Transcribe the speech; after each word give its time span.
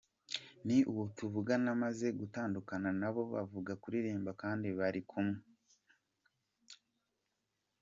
Ni 0.65 0.77
ubu 0.89 1.03
tuvugana 1.17 1.69
maze 1.83 2.07
gutandukana 2.19 2.89
nabo 3.01 3.21
bavuye 3.33 3.73
kuririmba 3.81 4.31
kandi 4.41 4.67
bari 4.79 5.01
kumwe. 5.09 5.37